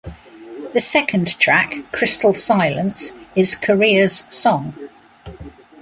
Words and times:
The 0.73 0.79
second 0.79 1.37
track, 1.37 1.75
"Crystal 1.91 2.33
Silence", 2.33 3.13
is 3.35 3.53
Corea's 3.53 4.25
song. 4.31 4.73